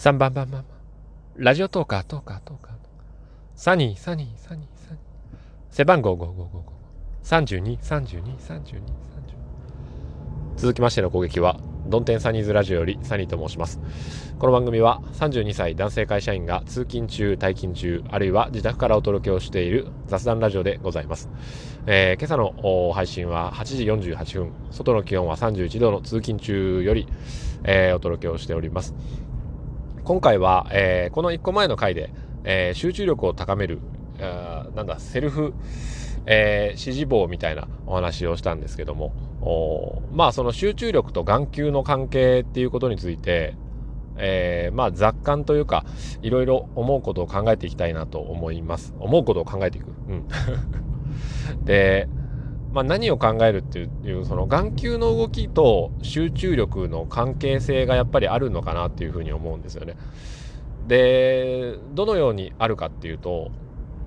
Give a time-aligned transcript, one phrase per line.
[0.00, 0.64] 3番番番
[1.36, 2.72] ラジオトーカートーカートーカー。
[3.54, 5.00] サニーサニーサニーサニー。
[5.68, 6.16] 背番号
[7.22, 8.80] 555532323232
[10.56, 13.78] 続きましての攻撃はドンテンサニーズラジオよりサニーと申します。
[14.38, 21.28] この番組は32歳男性会社員が通勤中退勤中あるいは自宅からお届けをしている雑談ラジオでございます、
[21.84, 24.54] えー、今朝の配信は8時48分。
[24.70, 27.06] 外の気温は31度の通勤中より、
[27.64, 28.94] えー、お届けをしております。
[30.04, 32.12] 今回は、えー、この1個前の回で、
[32.44, 33.80] え集中力を高める
[34.74, 35.54] なんだセルフ
[36.26, 43.54] えー、指示棒みたいなお話をしたんですけども、まあその集中力と眼球の関係っていうことについて、
[44.16, 45.84] えー、まあ雑感というか、
[46.22, 48.94] いろいろ思うことを考えていきたいなと思います。
[48.98, 49.86] 思うことを考えていく。
[50.08, 50.28] うん。
[51.64, 52.08] で、
[52.72, 59.96] まあ、何を考えるっていうその眼球の動きと集中力の関係性がやっぱりあるのかなっていうふうに思うんですよね。
[60.86, 63.50] でどのようにあるかっていうと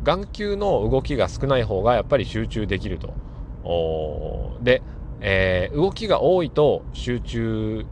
[0.03, 3.13] 眼球の動きが少ない方がやっぱり集中できると。
[4.61, 4.81] で、
[5.21, 7.85] えー、動きが多いと集中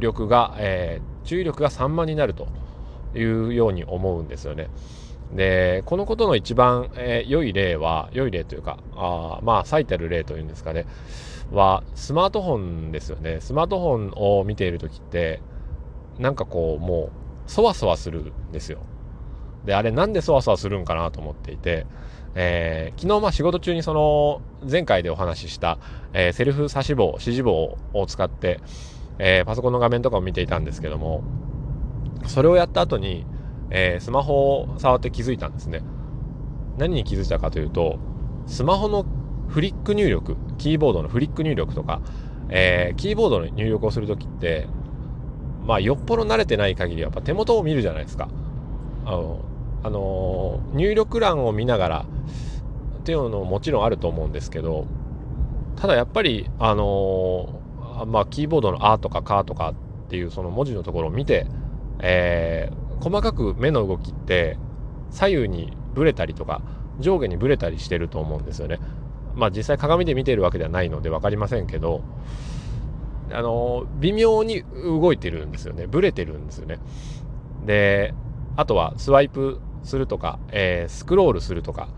[0.00, 2.46] 力が、えー、注意力が散漫になると
[3.14, 4.68] いうように思うんですよね。
[5.32, 10.86] で、このことの一番、えー、良い例は、良い例というか、あまあ、最たる例というんですかね、
[11.52, 13.38] は、スマートフォンですよね。
[13.40, 15.40] スマートフォンを見ている時って、
[16.18, 17.10] なんかこう、も
[17.46, 18.80] う、そわそわするんですよ。
[19.64, 21.86] で、あれなんでそわそわするんかなと思っていて、
[22.34, 25.78] えー、昨日まあ仕事中にその前回でお話しした、
[26.12, 28.60] えー、セルフ指し棒、指示棒を使って、
[29.18, 31.22] え、パソコンの画面とかを見ていたんですけども、
[32.26, 33.26] それをやった後に、
[33.70, 35.82] えスマホを触って気づいたんですね。
[36.78, 37.98] 何に気づいたかというと、
[38.46, 39.04] スマホの
[39.48, 42.00] フリック入力、キーボードのフリック入力とか、
[42.48, 44.66] えキーボードの入力をするときって、
[45.66, 48.28] まあよっぽど慣れてない限りやっぱ手元を見るじゃないですか。
[49.04, 49.40] あの
[49.82, 52.06] あの入力欄を見ながら
[53.00, 54.86] っていうのももちろんあると思うんですけど
[55.76, 57.60] ただやっぱりあの
[58.06, 59.74] まあキーボードの「あ」とか「か」とかっ
[60.10, 61.46] ていうその文字のところを見て、
[62.00, 64.58] えー、細かく目の動きって
[65.10, 66.62] 左右にブレたりとか
[67.00, 68.78] 上下にブレたりしてると思うんですよね。
[69.34, 72.02] まあ実際鏡で見てるわけではないので分かりませんけど
[73.30, 76.78] あの微妙に動いてるんですよねブレてるんですよね。
[77.64, 78.14] で
[78.56, 81.88] あとはスワイプするとか、えー、スクロールするとか、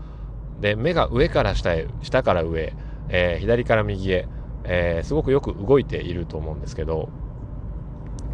[0.59, 2.73] で、目が上から下へ、下から上、
[3.09, 4.27] えー、左から右へ、
[4.63, 7.09] えー、すごくよく動いていると思うんですけど、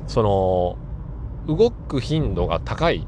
[0.07, 0.77] その、
[1.47, 3.07] 動く頻度が高い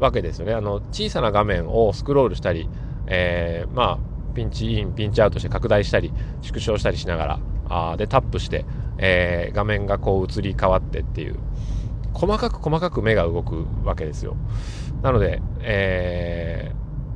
[0.00, 0.54] わけですよね。
[0.54, 2.68] あの、小さな画面をスクロールしたり、
[3.06, 6.12] えー、まあ、ピンチイン、ピンチアウトして拡大したり、
[6.42, 8.64] 縮小したりしながら、あで、タップして、
[8.98, 11.36] えー、画面がこう移り変わってっていう、
[12.12, 14.36] 細かく細かく目が動くわけですよ。
[15.02, 16.72] なので、え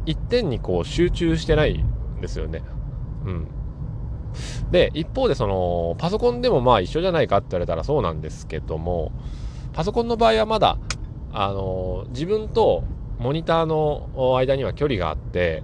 [0.07, 1.85] ー、一点にこう集中してない
[2.19, 2.63] んですよね。
[3.25, 3.49] うん。
[4.71, 9.13] で、一方でその、パソコンでもまあ一緒じゃないかって言われたらそうなんですけども、
[9.79, 10.77] パソコンの場合はまだ、
[11.33, 12.83] あの、自分と
[13.21, 15.63] モニターの間には距離があって、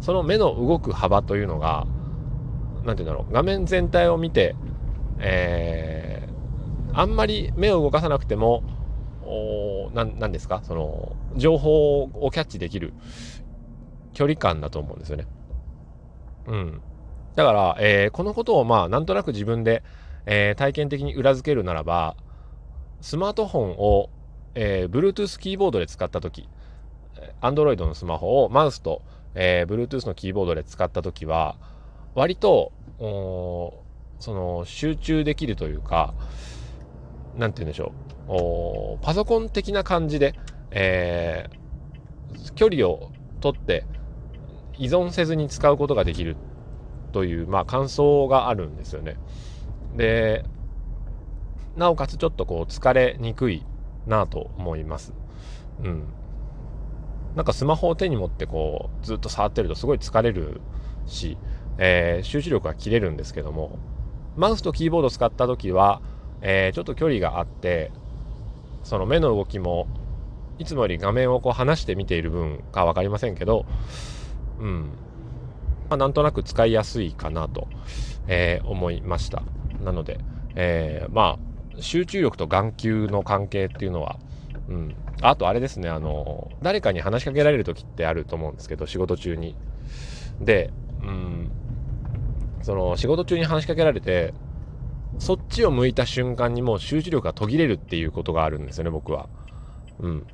[0.00, 1.84] その目の動く幅というのが、
[2.84, 4.54] なんて言うんだろう、画面全体を見て、
[5.18, 8.62] えー、あんまり目を動かさなくても、
[9.94, 12.94] 何ですかその情報をキャッチできる
[14.12, 15.26] 距離感だと思うんですよね。
[16.46, 16.80] うん。
[17.34, 19.82] だから、えー、このことをまあなんとなく自分で、
[20.24, 22.16] えー、体験的に裏付けるならば
[23.00, 24.10] スマートフォンを、
[24.54, 26.48] えー、Bluetooth キーボードで使った時
[27.40, 29.02] Android のスマホをマウスと、
[29.34, 31.56] えー、Bluetooth のキーボードで使った時は
[32.14, 36.14] 割とその集中できるというか
[37.36, 37.92] 何て言うんでしょ
[38.98, 40.34] うパソコン的な感じで、
[40.70, 43.84] えー、距離を取って
[44.78, 46.36] 依存せずに使うことができる
[47.12, 49.16] という、まあ、感想があるんですよね。
[49.96, 50.44] で、
[51.76, 53.64] なおかつちょっとこう疲れにくい
[54.06, 55.12] なと思います。
[55.82, 56.04] うん。
[57.34, 60.60] なんかスマホを手に持ってこうずっと触ってるとすごい疲れる
[61.04, 61.36] し、
[61.78, 63.78] えー、集中力が切れるんですけども、
[64.36, 66.00] マウスとキーボードを使った時は、
[66.40, 67.92] えー、ちょっと距離があって、
[68.82, 69.86] その目の動きも
[70.58, 73.66] いつもより画面をこう離して見ている分か分かりませんけど、
[74.58, 74.90] うん。
[75.88, 77.68] まあ、なんとなく使いやすいかなと、
[78.26, 79.42] えー、思いました。
[79.84, 80.18] なので、
[80.54, 84.18] えー、まあ、集中力と眼球の関係っていうのは、
[84.68, 84.94] うん。
[85.22, 89.56] あとあれですね、あの、誰かに話しかけられる時ってあると思うんですけど、仕事中に。
[90.40, 90.70] で、
[91.02, 91.50] うん、
[92.62, 94.34] その仕事中に話しかけられて、
[95.18, 99.28] そっちを向いた瞬間にもう集中力が途切れるっていうことがあるんですよね僕は。
[100.00, 100.26] うん。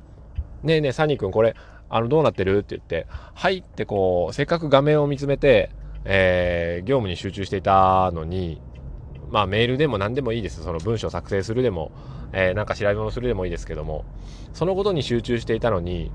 [0.63, 1.55] ねえねえサニー君これ
[1.89, 5.69] あのどうなってるって言って「はい」ってこうせっかく画面を見つめて、
[6.05, 8.61] えー、業務に集中していたのに
[9.33, 11.91] まあメールでも何でもいいですその文章作成するでも、
[12.33, 14.05] えー、なんか調べ物するでもいいですけども
[14.53, 16.11] そのことに集中していたのに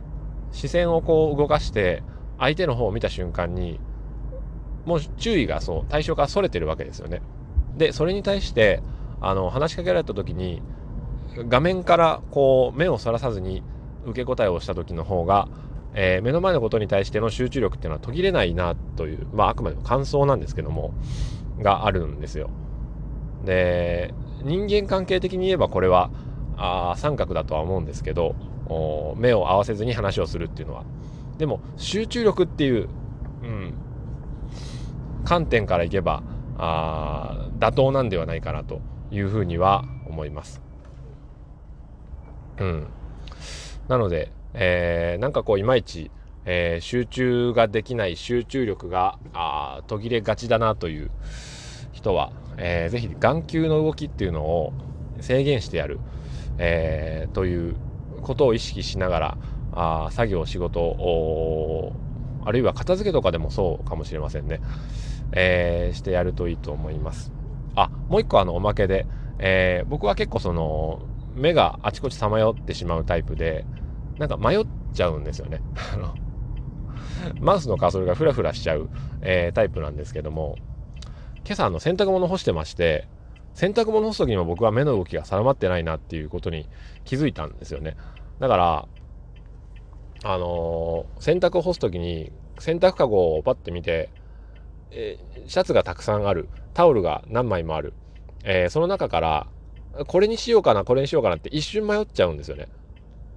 [0.52, 2.04] 視線をこう動かして
[2.38, 3.80] 相手の方を見た瞬間に
[4.86, 7.20] もう注意がそう対象からそれてるわけですよね。
[7.76, 8.82] でそれに対して
[9.20, 10.62] あの話しかけられた時に
[11.48, 13.64] 画面からこう目をそらさずに
[14.06, 15.48] 受け答えをした時の方が、
[15.92, 20.94] えー、目の前のことに対しての集中力っていうのは途切れないなというまああくまでも感想なんですけども
[21.60, 22.48] があるんですよ。
[23.44, 26.11] で人間関係的に言えばこれは
[26.56, 28.35] あ三角だとは思うんですけど
[29.17, 30.85] 目を合わせずに話をするっていうのは
[31.38, 32.88] でも集中力っていう、
[33.43, 33.75] うん、
[35.25, 36.23] 観点からいけば
[36.58, 38.81] あ妥当なんではないかなと
[39.11, 40.61] いうふうには思います。
[42.58, 42.87] うん、
[43.87, 46.11] なので、えー、なんかこういまいち、
[46.44, 51.11] えー、集中ができない集中力があ途切れがちだなという
[51.93, 54.72] 人は、えー、ぜひ眼球の動きっていうのを
[55.20, 56.00] 制限してやる、
[56.58, 57.76] えー、という
[58.22, 59.38] ことを意識しながら
[59.72, 61.93] あ作業仕事を
[62.44, 64.60] あるいは片付けとかでもそうかもしれませんね、
[65.32, 67.32] えー、してやるといいと思います。
[67.75, 69.06] あもう一個あのおまけで、
[69.38, 71.00] えー、僕は結構その
[71.34, 73.64] 目があちこちさまよってしまうタイプで
[74.19, 75.61] なんか迷っちゃうんですよね。
[77.40, 78.88] マウスのカーソルがフラフラしちゃう、
[79.22, 80.56] えー、タイプなんですけども
[81.44, 83.08] 今朝の洗濯物干してまして
[83.55, 86.69] 洗濯物干す時にも僕は目の動きが定まってないなっていうことに
[87.05, 87.96] 気づいたんですよね。
[88.38, 88.88] だから
[90.25, 94.11] あのー、洗濯を干す時に洗濯かごをパッて見て、
[94.90, 96.49] えー、シャツがたくさんある。
[96.75, 97.93] タオルが何枚もある、
[98.44, 99.46] えー、その中から
[100.06, 102.69] これにしようかなこれにしようかなって一瞬迷っちゃうんですよね。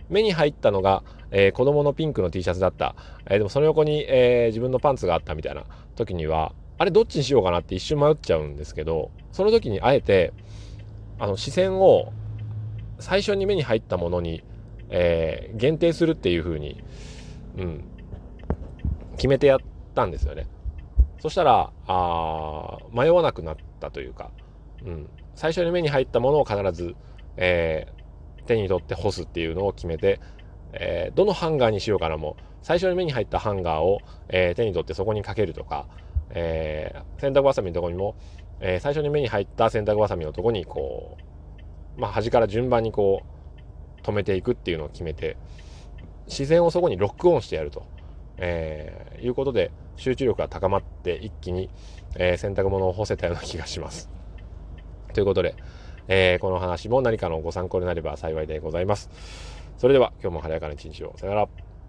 [0.10, 2.96] 目に入ったのが、えー、子供のピンクの T シャツだった、
[3.26, 5.64] えでもその横に、え自分のパンツがあったみたいな
[5.96, 10.34] 時にはあれどっちにしようかなって一瞬迷っちゃうんですけどその時にあえて
[11.20, 12.12] あの視線を
[13.00, 14.44] 最初に目に入ったものに
[14.92, 16.84] えー、限定するっていう風に、
[17.58, 17.84] うん、
[19.16, 19.60] 決めてやっ
[19.96, 20.48] たんですよね。
[21.20, 24.32] そしたら、あ迷わなくなったというか、
[24.86, 26.96] うん、最初に目に入ったものを必ず、
[27.38, 30.20] えー、手に取って干すっていうのを決めて、
[30.74, 35.88] えー、どのハンガーにしようかなも、最初に目に入ったハンガーを、えー、手に取ってそこにかけるとか、
[36.34, 38.16] えー、洗濯バサミのとこにも、
[38.60, 41.18] えー、最初に目に入った洗濯バサミのとこにこ
[41.98, 45.38] う、まあ、端から順番にこう止めていくっていうのを決めて
[46.28, 47.86] 自然をそこにロックオンしてやると、
[48.38, 51.70] えー、いうことで集中力が高まって一気に、
[52.16, 54.10] え、洗濯物を干せたような気がします。
[55.14, 55.56] ということで、
[56.08, 59.10] えー、この話も何かのご参考になれば幸いでございます。
[59.78, 61.14] それでは今日も晴れやかな一日を。
[61.18, 61.71] さよなら。